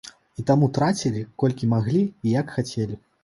[0.43, 2.99] І таму трацілі, колькі маглі і як хацелі.